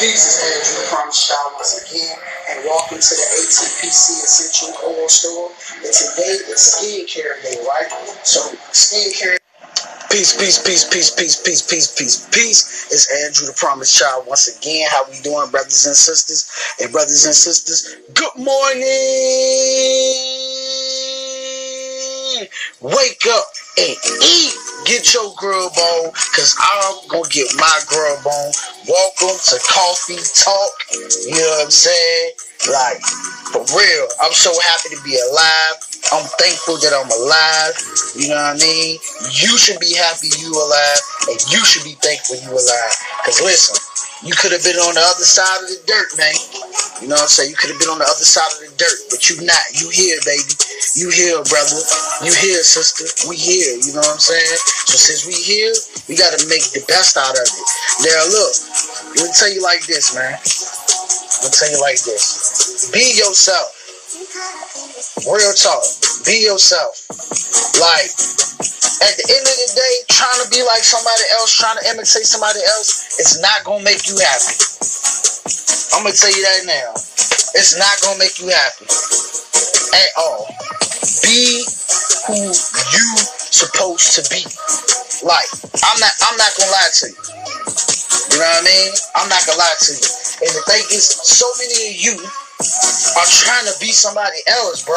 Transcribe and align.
Peace 0.00 0.24
is 0.24 0.40
Andrew 0.40 0.80
the 0.80 0.88
Promise 0.88 1.28
Child 1.28 1.52
once 1.56 1.76
again, 1.76 2.16
and 2.48 2.64
welcome 2.64 2.96
to 2.96 3.14
the 3.20 3.26
ATPC 3.36 4.24
Essential 4.24 4.72
Oil 4.88 5.06
Store. 5.10 5.50
And 5.76 5.92
today 5.92 6.40
is 6.48 6.72
skincare 6.72 7.36
day, 7.44 7.60
right? 7.68 7.84
So 8.24 8.40
skincare. 8.72 9.36
Peace, 10.10 10.32
peace, 10.40 10.56
peace, 10.56 10.88
peace, 10.88 11.10
peace, 11.14 11.36
peace, 11.42 11.60
peace, 11.68 11.98
peace, 11.98 12.28
peace. 12.32 12.88
It's 12.90 13.12
Andrew 13.12 13.46
the 13.48 13.52
Promise 13.58 13.92
Child 13.98 14.24
once 14.26 14.48
again. 14.56 14.88
How 14.90 15.04
we 15.10 15.20
doing, 15.20 15.50
brothers 15.50 15.84
and 15.84 15.94
sisters? 15.94 16.48
And 16.80 16.90
brothers 16.90 17.26
and 17.26 17.34
sisters, 17.34 17.96
good 18.14 18.36
morning. 18.38 18.80
Wake 22.80 23.26
up 23.28 23.44
and 23.76 23.96
eat. 24.24 24.69
Get 24.90 25.14
your 25.14 25.32
grub 25.36 25.70
on, 25.70 26.10
cause 26.34 26.56
I'm 26.58 27.06
gonna 27.06 27.28
get 27.30 27.46
my 27.54 27.78
grub 27.86 28.26
on. 28.26 28.52
Welcome 28.88 29.38
to 29.38 29.56
Coffee 29.62 30.18
Talk. 30.34 30.72
You 31.30 31.30
know 31.30 31.46
what 31.46 31.64
I'm 31.66 31.70
saying? 31.70 32.30
Like, 32.66 32.98
for 33.54 33.62
real, 33.78 34.08
I'm 34.20 34.32
so 34.32 34.50
happy 34.50 34.96
to 34.96 35.00
be 35.06 35.14
alive. 35.30 35.78
I'm 36.10 36.26
thankful 36.42 36.74
that 36.82 36.90
I'm 36.90 37.06
alive. 37.06 37.78
You 38.18 38.34
know 38.34 38.42
what 38.42 38.58
I 38.58 38.58
mean? 38.58 38.98
You 39.30 39.54
should 39.62 39.78
be 39.78 39.94
happy 39.94 40.26
you 40.42 40.50
alive, 40.58 40.98
and 41.30 41.38
you 41.54 41.62
should 41.62 41.84
be 41.86 41.94
thankful 42.02 42.42
you 42.42 42.50
alive. 42.50 42.94
Cause 43.22 43.38
listen, 43.46 43.78
you 44.20 44.36
could 44.36 44.52
have 44.52 44.60
been 44.60 44.76
on 44.76 44.92
the 44.92 45.00
other 45.00 45.24
side 45.24 45.64
of 45.64 45.68
the 45.72 45.80
dirt, 45.88 46.12
man. 46.20 46.36
You 47.00 47.08
know 47.08 47.16
what 47.16 47.24
I'm 47.24 47.32
saying? 47.32 47.48
You 47.48 47.56
could 47.56 47.72
have 47.72 47.80
been 47.80 47.88
on 47.88 47.96
the 47.96 48.08
other 48.08 48.28
side 48.28 48.52
of 48.52 48.60
the 48.68 48.72
dirt, 48.76 48.98
but 49.08 49.24
you 49.32 49.40
not. 49.48 49.64
You 49.72 49.88
here, 49.88 50.20
baby. 50.28 50.52
You 50.92 51.08
here, 51.08 51.40
brother. 51.48 51.80
You 52.20 52.28
here, 52.28 52.60
sister. 52.60 53.08
We 53.24 53.40
here. 53.40 53.80
You 53.80 53.96
know 53.96 54.04
what 54.04 54.20
I'm 54.20 54.20
saying? 54.20 54.60
So 54.92 55.00
since 55.00 55.24
we 55.24 55.32
here, 55.32 55.72
we 56.04 56.20
gotta 56.20 56.36
make 56.52 56.68
the 56.76 56.84
best 56.84 57.16
out 57.16 57.32
of 57.32 57.48
it. 57.48 57.66
Now 58.04 58.20
look, 58.28 58.52
let 59.16 59.24
me 59.24 59.32
tell 59.32 59.48
you 59.48 59.64
like 59.64 59.88
this, 59.88 60.12
man. 60.12 60.36
Me 60.36 61.48
tell 61.48 61.72
you 61.72 61.80
like 61.80 62.00
this. 62.04 62.92
Be 62.92 63.16
yourself. 63.16 63.72
Real 65.24 65.56
talk. 65.56 65.80
Be 66.28 66.44
yourself. 66.44 67.08
Like, 67.80 68.12
at 69.00 69.16
the 69.16 69.26
end 69.32 69.44
of 69.44 69.56
the 69.56 69.70
day, 69.76 69.94
trying 70.12 70.40
to 70.44 70.48
be 70.52 70.60
like 70.64 70.84
somebody 70.84 71.24
else, 71.40 71.56
trying 71.56 71.78
to 71.80 71.84
imitate 71.88 72.28
somebody 72.28 72.60
else, 72.76 73.16
it's 73.20 73.40
not 73.40 73.64
gonna 73.64 73.84
make 73.84 74.04
you 74.08 74.16
happy. 74.20 74.56
I'm 75.96 76.04
gonna 76.04 76.16
tell 76.16 76.32
you 76.32 76.42
that 76.44 76.60
now. 76.68 76.92
It's 77.56 77.76
not 77.76 77.96
gonna 78.04 78.18
make 78.20 78.38
you 78.40 78.48
happy 78.52 78.86
at 79.96 80.10
all. 80.20 80.46
Be 81.24 81.64
who 82.28 82.52
you 82.52 83.08
supposed 83.50 84.16
to 84.16 84.22
be. 84.28 84.44
Like, 85.24 85.48
I'm 85.84 85.98
not 86.00 86.12
I'm 86.28 86.36
not 86.36 86.52
gonna 86.56 86.72
lie 86.72 86.92
to 87.04 87.06
you. 87.08 87.20
You 88.30 88.38
know 88.38 88.48
what 88.48 88.62
I 88.62 88.68
mean? 88.68 88.90
I'm 89.16 89.28
not 89.28 89.42
gonna 89.46 89.58
lie 89.58 89.76
to 89.80 89.92
you. 89.92 90.08
And 90.44 90.52
the 90.56 90.62
thing 90.68 90.84
is, 90.92 91.04
so 91.04 91.44
many 91.60 91.92
of 91.92 91.96
you 92.00 92.14
are 93.16 93.28
trying 93.28 93.66
to 93.66 93.74
be 93.80 93.92
somebody 93.92 94.40
else, 94.46 94.84
bro. 94.84 94.96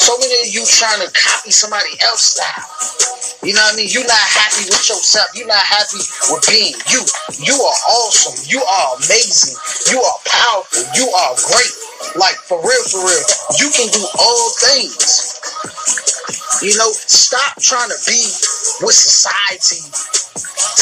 So 0.00 0.16
many 0.18 0.48
of 0.48 0.54
you 0.54 0.64
trying 0.64 1.00
to 1.04 1.10
copy 1.12 1.50
somebody 1.50 1.90
else's 2.00 2.36
style. 2.36 2.64
You 3.42 3.54
know 3.56 3.64
what 3.64 3.72
I 3.72 3.76
mean? 3.76 3.88
You're 3.88 4.06
not 4.06 4.20
happy 4.36 4.68
with 4.68 4.84
yourself. 4.84 5.32
You're 5.34 5.48
not 5.48 5.64
happy 5.64 5.96
with 6.28 6.44
being 6.44 6.76
you. 6.92 7.00
You 7.40 7.56
are 7.56 7.80
awesome. 7.88 8.36
You 8.44 8.60
are 8.60 8.96
amazing. 9.00 9.56
You 9.88 10.00
are 10.02 10.18
powerful. 10.28 10.84
You 10.92 11.08
are 11.08 11.32
great. 11.48 11.74
Like, 12.20 12.36
for 12.44 12.60
real, 12.60 12.84
for 12.92 13.00
real. 13.00 13.24
You 13.56 13.72
can 13.72 13.88
do 13.96 14.04
all 14.20 14.44
things. 14.60 15.40
You 16.60 16.76
know, 16.76 16.92
stop 16.92 17.56
trying 17.62 17.88
to 17.88 18.00
be 18.04 18.20
what 18.84 18.92
society 18.92 19.88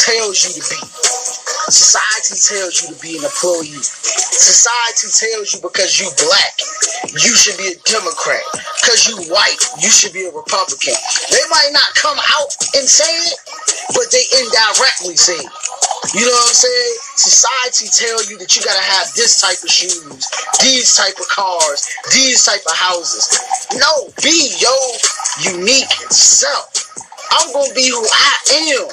tells 0.02 0.42
you 0.42 0.58
to 0.58 0.62
be. 0.66 1.17
Society 1.68 2.36
tells 2.36 2.82
you 2.82 2.94
to 2.94 2.98
be 3.00 3.18
an 3.18 3.24
employee. 3.24 3.82
Society 3.82 5.08
tells 5.12 5.54
you 5.54 5.60
because 5.60 6.00
you 6.00 6.08
black, 6.16 6.54
you 7.12 7.32
should 7.36 7.58
be 7.58 7.72
a 7.72 7.76
Democrat. 7.84 8.44
Because 8.80 9.08
you 9.08 9.16
white, 9.32 9.60
you 9.82 9.90
should 9.90 10.12
be 10.12 10.24
a 10.24 10.32
Republican. 10.32 10.96
They 11.30 11.44
might 11.50 11.70
not 11.72 11.88
come 11.94 12.16
out 12.16 12.50
and 12.76 12.88
say 12.88 13.10
it, 13.28 13.38
but 13.92 14.08
they 14.10 14.24
indirectly 14.40 15.16
say 15.16 15.36
it. 15.36 15.52
You 16.14 16.24
know 16.24 16.32
what 16.32 16.48
I'm 16.48 16.56
saying? 16.56 16.94
Society 17.16 17.86
tell 17.92 18.20
you 18.30 18.38
that 18.38 18.56
you 18.56 18.62
gotta 18.62 18.84
have 18.84 19.12
this 19.14 19.40
type 19.40 19.60
of 19.60 19.68
shoes, 19.68 20.24
these 20.62 20.94
type 20.96 21.18
of 21.20 21.28
cars, 21.28 21.84
these 22.14 22.44
type 22.44 22.62
of 22.64 22.76
houses. 22.76 23.28
No, 23.76 24.08
be 24.22 24.56
your 24.56 24.84
unique 25.52 25.90
self. 26.08 26.72
I'm 27.30 27.52
gonna 27.52 27.74
be 27.74 27.90
who 27.90 28.00
I 28.00 28.34
am. 28.78 28.88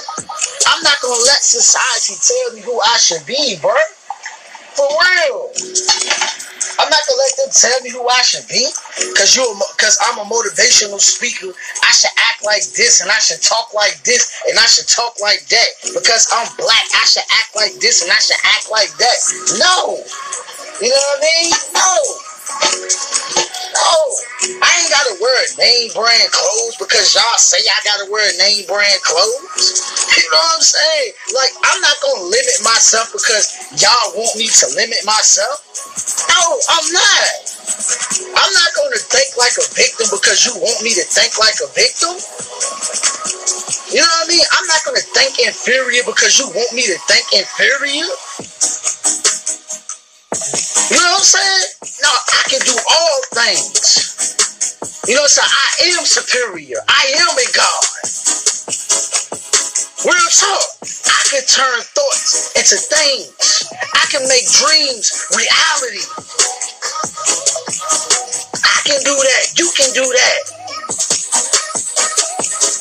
I'm 0.67 0.81
not 0.83 0.97
gonna 1.01 1.23
let 1.23 1.41
society 1.43 2.17
tell 2.19 2.55
me 2.55 2.61
who 2.61 2.79
I 2.79 2.97
should 2.97 3.25
be, 3.25 3.57
bro. 3.61 3.75
For 4.75 4.87
real. 4.87 5.51
I'm 6.79 6.89
not 6.89 6.99
gonna 7.07 7.21
let 7.21 7.33
them 7.37 7.51
tell 7.53 7.79
me 7.81 7.89
who 7.91 8.03
I 8.07 8.21
should 8.21 8.47
be, 8.47 8.67
cause 9.15 9.35
you, 9.35 9.45
cause 9.77 9.97
I'm 10.01 10.19
a 10.19 10.27
motivational 10.27 10.99
speaker. 10.99 11.53
I 11.83 11.91
should 11.91 12.11
act 12.17 12.43
like 12.43 12.63
this, 12.75 13.01
and 13.01 13.09
I 13.09 13.19
should 13.19 13.41
talk 13.41 13.73
like 13.73 14.03
this, 14.03 14.43
and 14.49 14.59
I 14.59 14.65
should 14.65 14.87
talk 14.87 15.15
like 15.21 15.47
that. 15.47 15.69
Because 15.93 16.27
I'm 16.33 16.47
black, 16.57 16.85
I 16.93 17.05
should 17.05 17.23
act 17.31 17.55
like 17.55 17.73
this, 17.79 18.03
and 18.03 18.11
I 18.11 18.19
should 18.19 18.41
act 18.43 18.67
like 18.69 18.91
that. 18.97 19.17
No, 19.57 20.03
you 20.81 20.89
know 20.89 21.05
what 21.15 21.19
I 21.19 21.27
mean? 21.41 21.53
No. 21.73 22.24
No, 23.75 23.91
I 24.61 24.69
ain't 24.81 24.91
gotta 24.93 25.15
wear 25.21 25.37
name 25.59 25.89
brand 25.95 26.29
clothes 26.31 26.75
because 26.77 27.15
y'all 27.15 27.39
say 27.41 27.59
I 27.65 27.79
gotta 27.83 28.11
wear 28.11 28.25
name 28.37 28.65
brand 28.67 29.01
clothes. 29.03 29.81
You 30.17 30.25
know 30.31 30.39
what 30.39 30.55
I'm 30.57 30.65
saying? 30.65 31.11
Like, 31.35 31.53
I'm 31.63 31.81
not 31.81 31.97
gonna 32.01 32.27
limit 32.29 32.57
myself 32.63 33.11
because 33.11 33.57
y'all 33.81 34.15
want 34.15 34.35
me 34.37 34.47
to 34.47 34.67
limit 34.77 35.01
myself. 35.05 35.65
No, 36.29 36.41
I'm 36.69 36.87
not. 36.93 37.31
I'm 38.37 38.53
not 38.53 38.71
gonna 38.77 39.01
think 39.01 39.35
like 39.37 39.57
a 39.59 39.65
victim 39.75 40.07
because 40.13 40.45
you 40.45 40.53
want 40.61 40.79
me 40.83 40.93
to 40.95 41.05
think 41.09 41.37
like 41.39 41.57
a 41.63 41.69
victim. 41.75 42.15
You 43.91 44.01
know 44.01 44.11
what 44.21 44.25
I 44.25 44.29
mean? 44.29 44.45
I'm 44.55 44.67
not 44.67 44.81
gonna 44.85 45.03
think 45.15 45.39
inferior 45.39 46.03
because 46.05 46.39
you 46.39 46.47
want 46.51 46.71
me 46.73 46.83
to 46.87 46.97
think 47.09 47.25
inferior. 47.33 48.07
You 50.89 50.97
know 50.99 51.11
what 51.15 51.19
I'm 51.19 51.25
saying? 51.25 51.54
Can 52.49 52.61
do 52.61 52.77
all 52.77 53.21
things. 53.33 54.05
You 55.07 55.15
know, 55.15 55.27
so 55.27 55.41
I 55.43 55.97
am 55.97 56.05
superior. 56.05 56.77
I 56.87 57.03
am 57.19 57.33
a 57.37 57.47
God. 57.55 57.85
Real 60.05 60.29
talk. 60.31 60.67
I 60.83 61.21
can 61.29 61.43
turn 61.47 61.81
thoughts 61.97 62.53
into 62.57 62.77
things. 62.77 63.69
I 63.95 64.05
can 64.11 64.27
make 64.29 64.45
dreams 64.49 65.27
reality. 65.35 66.05
I 68.63 68.79
can 68.85 69.01
do 69.03 69.15
that. 69.15 69.59
You 69.59 69.71
can 69.77 69.93
do 69.93 70.05
that. 70.05 70.39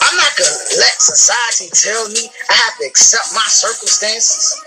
I'm 0.02 0.16
not 0.16 0.36
gonna 0.36 0.58
let 0.80 0.96
society 1.02 1.70
tell 1.74 2.08
me 2.10 2.30
I 2.50 2.54
have 2.54 2.78
to 2.78 2.86
accept 2.86 3.34
my 3.34 3.46
circumstances. 3.48 4.63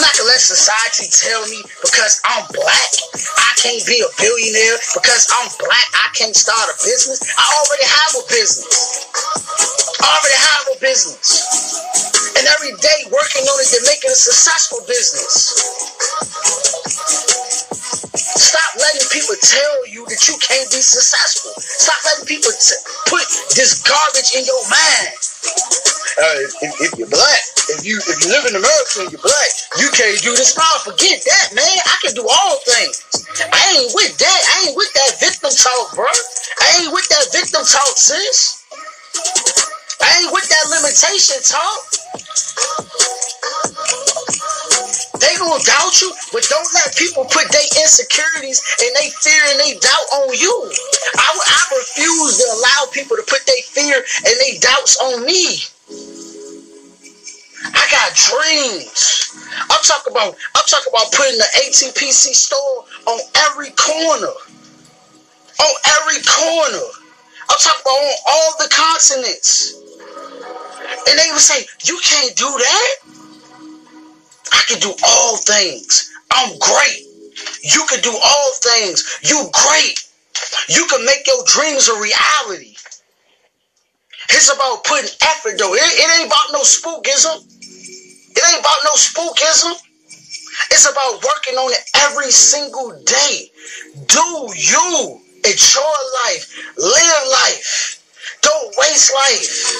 I'm 0.00 0.08
not 0.08 0.16
gonna 0.16 0.32
let 0.32 0.40
society 0.40 1.12
tell 1.12 1.44
me 1.52 1.60
because 1.84 2.24
I'm 2.24 2.48
black, 2.56 2.90
I 3.36 3.52
can't 3.60 3.84
be 3.84 4.00
a 4.00 4.08
billionaire. 4.16 4.80
Because 4.96 5.28
I'm 5.28 5.44
black, 5.60 5.88
I 5.92 6.08
can't 6.16 6.32
start 6.32 6.56
a 6.72 6.76
business. 6.80 7.20
I 7.36 7.44
already 7.44 7.84
have 7.84 8.12
a 8.16 8.24
business. 8.32 8.96
I 10.00 10.08
already 10.08 10.40
have 10.40 10.64
a 10.72 10.76
business. 10.80 11.28
And 12.40 12.48
every 12.48 12.72
day 12.80 13.12
working 13.12 13.44
on 13.44 13.60
it 13.60 13.68
make 13.84 14.00
it 14.00 14.08
a 14.08 14.16
successful 14.16 14.80
business. 14.88 15.68
Stop 18.24 18.72
letting 18.80 19.04
people 19.12 19.36
tell 19.44 19.76
you 19.88 20.08
that 20.08 20.24
you 20.28 20.36
can't 20.40 20.68
be 20.72 20.80
successful. 20.80 21.52
Stop 21.60 22.00
letting 22.08 22.26
people 22.26 22.52
t- 22.56 22.80
put 23.12 23.24
this 23.52 23.84
garbage 23.84 24.32
in 24.34 24.48
your 24.48 24.64
mind. 24.72 25.29
Uh, 26.20 26.36
if, 26.60 26.72
if, 26.84 26.92
you're 26.98 27.08
black, 27.08 27.42
if 27.72 27.80
you 27.80 27.96
if 27.96 28.16
you 28.20 28.28
live 28.28 28.44
in 28.44 28.52
America 28.52 29.00
and 29.00 29.08
you're 29.08 29.24
black, 29.24 29.50
you 29.80 29.88
can't 29.96 30.20
do 30.20 30.36
this. 30.36 30.52
Nah, 30.52 30.66
forget 30.84 31.22
that, 31.24 31.54
man. 31.56 31.64
I 31.64 31.96
can 32.04 32.12
do 32.12 32.26
all 32.28 32.60
things. 32.66 33.00
I 33.40 33.80
ain't 33.80 33.92
with 33.94 34.18
that. 34.18 34.40
I 34.52 34.68
ain't 34.68 34.76
with 34.76 34.92
that 34.92 35.16
victim 35.16 35.48
talk, 35.48 35.94
bro. 35.96 36.04
I 36.04 36.84
ain't 36.84 36.92
with 36.92 37.08
that 37.08 37.32
victim 37.32 37.64
talk, 37.64 37.96
sis. 37.96 38.60
I 40.02 40.20
ain't 40.20 40.32
with 40.32 40.48
that 40.50 40.64
limitation 40.68 41.40
talk. 41.40 41.80
Gonna 45.40 45.64
doubt 45.64 46.02
you, 46.02 46.12
but 46.32 46.44
don't 46.50 46.68
let 46.74 46.94
people 46.96 47.24
put 47.24 47.48
their 47.50 47.64
insecurities 47.80 48.60
and 48.84 48.94
they 48.94 49.08
fear 49.08 49.40
and 49.48 49.58
they 49.60 49.72
doubt 49.80 50.06
on 50.20 50.36
you. 50.36 50.70
I, 51.16 51.28
I 51.32 51.60
refuse 51.80 52.36
to 52.36 52.46
allow 52.60 52.92
people 52.92 53.16
to 53.16 53.24
put 53.26 53.46
their 53.46 53.62
fear 53.64 53.96
and 53.96 54.34
they 54.36 54.58
doubts 54.58 55.00
on 55.00 55.24
me. 55.24 55.56
I 57.72 57.84
got 57.88 58.12
dreams. 58.12 59.32
I'm 59.70 59.80
talking 59.80 60.12
about 60.12 60.36
I'm 60.54 60.66
talking 60.68 60.92
about 60.92 61.10
putting 61.12 61.38
the 61.38 61.48
ATPC 61.64 62.36
store 62.36 62.84
on 63.06 63.20
every 63.48 63.70
corner. 63.70 64.36
On 65.56 65.74
every 65.88 66.20
corner. 66.20 66.84
I'm 67.48 67.58
talking 67.58 67.80
about 67.80 67.96
on 67.96 68.14
all 68.28 68.50
the 68.60 68.68
continents. 68.68 69.80
And 71.08 71.18
they 71.18 71.32
would 71.32 71.40
say, 71.40 71.64
You 71.84 71.98
can't 72.04 72.36
do 72.36 72.44
that? 72.44 72.94
I 74.52 74.62
can 74.68 74.80
do 74.80 74.92
all 75.06 75.36
things. 75.36 76.10
I'm 76.32 76.58
great. 76.58 77.06
You 77.62 77.86
can 77.88 78.00
do 78.00 78.12
all 78.12 78.52
things. 78.62 79.18
You 79.22 79.50
great. 79.52 80.06
You 80.68 80.86
can 80.86 81.04
make 81.04 81.26
your 81.26 81.44
dreams 81.46 81.88
a 81.88 82.00
reality. 82.00 82.76
It's 84.30 84.52
about 84.52 84.84
putting 84.84 85.10
effort 85.22 85.58
though. 85.58 85.74
It, 85.74 85.82
it 85.82 86.20
ain't 86.20 86.28
about 86.28 86.52
no 86.52 86.60
spookism. 86.62 87.46
It 88.30 88.42
ain't 88.48 88.60
about 88.60 88.80
no 88.84 88.92
spookism. 88.94 89.74
It's 90.70 90.90
about 90.90 91.24
working 91.24 91.56
on 91.58 91.72
it 91.72 91.80
every 91.96 92.30
single 92.30 92.90
day. 93.04 93.50
Do 94.06 94.48
you 94.56 95.20
enjoy 95.44 95.96
life? 96.24 96.74
Live 96.78 97.28
life. 97.32 98.02
Don't 98.42 98.74
waste 98.78 99.12
life. 99.14 99.76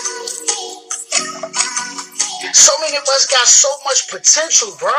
So 2.54 2.72
many 2.80 2.96
of 2.96 3.04
us 3.04 3.26
got 3.26 3.46
so 3.46 3.70
much 3.84 4.10
potential, 4.10 4.76
bro. 4.80 4.92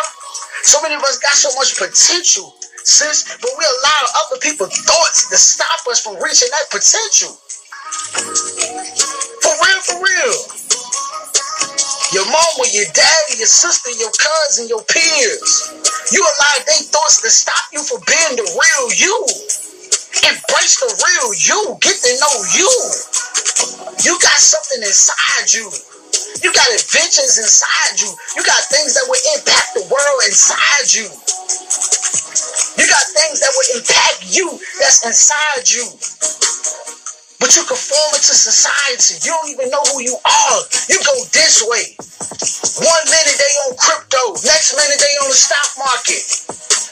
So 0.63 0.81
many 0.81 0.95
of 0.95 1.03
us 1.03 1.19
got 1.19 1.33
so 1.33 1.49
much 1.55 1.77
potential, 1.77 2.55
sis, 2.83 3.37
but 3.41 3.51
we 3.57 3.65
allow 3.65 4.01
other 4.25 4.39
people's 4.41 4.77
thoughts 4.83 5.29
to 5.29 5.37
stop 5.37 5.87
us 5.89 6.03
from 6.03 6.15
reaching 6.23 6.49
that 6.51 6.67
potential. 6.71 7.37
For 9.41 9.53
real, 9.53 9.81
for 9.83 9.97
real. 10.03 10.37
Your 12.13 12.25
mama, 12.25 12.65
your 12.73 12.87
daddy, 12.93 13.39
your 13.39 13.47
sister, 13.47 13.91
your 13.99 14.11
cousin, 14.17 14.67
your 14.67 14.83
peers. 14.83 15.71
You 16.11 16.23
allow 16.23 16.55
their 16.65 16.83
thoughts 16.89 17.21
to 17.21 17.29
stop 17.29 17.61
you 17.73 17.83
from 17.83 18.01
being 18.07 18.35
the 18.35 18.47
real 18.47 18.85
you. 18.97 19.15
Embrace 20.27 20.75
the 20.81 20.91
real 20.91 21.29
you. 21.35 21.77
Get 21.81 21.97
to 22.01 22.11
know 22.19 22.35
you. 22.57 22.71
You 24.05 24.19
got 24.19 24.39
something 24.39 24.83
inside 24.83 25.53
you. 25.53 25.71
You 26.39 26.53
got 26.55 26.71
adventures 26.71 27.35
inside 27.35 27.99
you. 27.99 28.07
You 28.39 28.43
got 28.47 28.63
things 28.71 28.95
that 28.95 29.05
will 29.11 29.19
impact 29.35 29.75
the 29.75 29.83
world 29.91 30.19
inside 30.23 30.87
you. 30.95 31.11
You 32.79 32.85
got 32.87 33.05
things 33.11 33.43
that 33.43 33.51
will 33.51 33.69
impact 33.75 34.19
you 34.31 34.47
that's 34.79 35.03
inside 35.05 35.67
you. 35.67 35.85
But 37.39 37.55
you 37.57 37.63
conform 37.67 38.11
it 38.15 38.23
to 38.23 38.35
society. 38.37 39.19
You 39.27 39.35
don't 39.35 39.49
even 39.51 39.69
know 39.69 39.83
who 39.91 40.01
you 40.01 40.15
are. 40.15 40.59
You 40.87 40.97
go 41.03 41.15
this 41.35 41.61
way. 41.67 41.95
One 42.79 43.05
minute 43.11 43.37
they 43.37 43.53
on 43.67 43.75
crypto. 43.77 44.37
Next 44.47 44.73
minute 44.77 44.99
they 44.99 45.13
on 45.21 45.29
the 45.29 45.37
stock 45.37 45.69
market. 45.77 46.23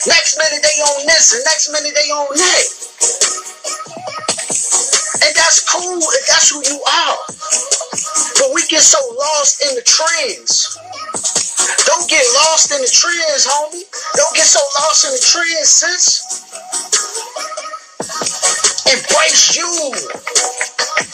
Next 0.08 0.38
minute 0.40 0.64
they 0.64 0.78
on 0.84 1.08
this 1.08 1.36
and 1.36 1.44
next 1.46 1.70
minute 1.72 1.94
they 1.96 2.10
on 2.12 2.28
that. 2.36 2.66
And 5.28 5.34
that's 5.36 5.62
cool 5.68 6.00
if 6.00 6.24
that's 6.28 6.50
who 6.50 6.64
you 6.66 6.79
the 14.90 15.22
trends, 15.22 15.70
sis. 15.70 16.42
Embrace 18.90 19.54
you. 19.54 19.70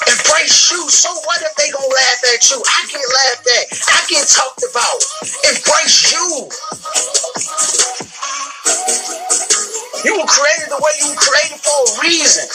Embrace 0.07 0.71
you. 0.71 0.79
So 0.87 1.11
what 1.27 1.41
if 1.43 1.53
they 1.59 1.69
gonna 1.71 1.83
laugh 1.83 2.21
at 2.31 2.49
you? 2.51 2.63
I 2.63 2.79
get 2.87 3.03
laughed 3.03 3.47
at. 3.51 3.65
I 3.91 3.99
get 4.07 4.23
talked 4.31 4.63
about. 4.71 4.99
Embrace 5.51 6.07
you. 6.15 6.47
You 10.07 10.23
were 10.23 10.29
created 10.31 10.71
the 10.71 10.79
way 10.79 10.93
you 11.03 11.09
were 11.11 11.19
created 11.19 11.59
for 11.59 11.75
a 11.75 12.01
reason. 12.07 12.47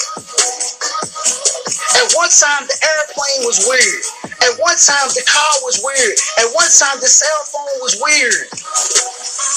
At 2.01 2.09
one 2.17 2.33
time, 2.33 2.65
the 2.65 2.79
airplane 2.81 3.45
was 3.45 3.61
weird. 3.69 4.03
At 4.41 4.57
one 4.57 4.79
time, 4.81 5.09
the 5.13 5.25
car 5.29 5.53
was 5.69 5.85
weird. 5.85 6.17
At 6.41 6.49
one 6.57 6.71
time, 6.81 6.97
the 7.01 7.13
cell 7.13 7.45
phone 7.53 7.77
was 7.85 8.01
weird. 8.01 8.49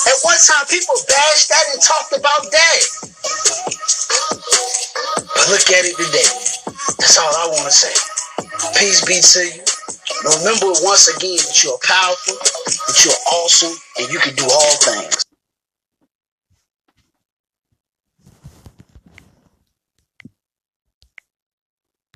At 0.08 0.18
one 0.24 0.38
time, 0.48 0.66
people 0.68 0.96
bashed 1.08 1.50
that 1.50 1.64
and 1.74 1.82
talked 1.82 2.14
about 2.14 2.52
that. 2.52 2.80
But 5.24 5.50
look 5.50 5.68
at 5.72 5.86
it 5.86 5.98
today. 5.98 6.30
That's 7.00 7.18
all 7.20 7.32
I 7.36 7.48
want 7.50 7.66
to 7.66 7.72
say. 7.72 7.94
Peace 8.80 9.06
be 9.06 9.22
to 9.22 9.56
you. 9.58 9.64
Remember 10.40 10.68
once 10.84 11.10
again 11.10 11.38
that 11.38 11.64
you 11.64 11.72
are 11.72 11.80
powerful, 11.84 12.36
that 12.88 13.06
you 13.06 13.12
are 13.12 13.24
awesome, 13.44 13.76
and 14.00 14.12
you 14.14 14.20
can 14.20 14.36
do 14.36 14.46
all 14.46 14.76
things. 14.84 15.23